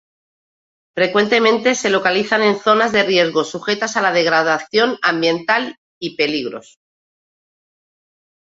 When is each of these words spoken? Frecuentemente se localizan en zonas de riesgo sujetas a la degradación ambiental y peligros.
Frecuentemente 0.95 1.75
se 1.75 1.91
localizan 1.91 2.41
en 2.41 2.57
zonas 2.57 2.91
de 2.91 3.03
riesgo 3.03 3.43
sujetas 3.43 3.97
a 3.97 4.01
la 4.01 4.11
degradación 4.11 4.97
ambiental 5.03 5.77
y 5.99 6.15
peligros. 6.15 6.79